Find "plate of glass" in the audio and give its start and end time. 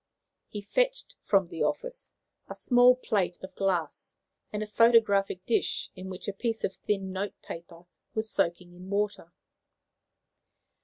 2.95-4.17